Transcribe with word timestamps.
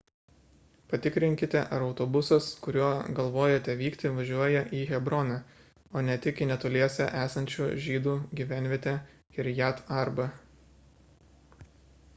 patikrinkite 0.91 1.59
ar 1.75 1.83
autobusas 1.87 2.47
kuriuo 2.63 2.87
galvojate 3.19 3.75
vykti 3.83 4.11
važiuoja 4.17 4.63
į 4.79 4.81
hebroną 4.93 5.37
o 5.99 6.03
ne 6.09 6.15
tik 6.25 6.41
į 6.47 6.51
netoliese 6.55 7.09
esančią 7.27 7.69
žydų 7.87 8.17
gyvenvietę 8.43 8.95
kirjat 9.37 9.87
arbą 10.03 10.27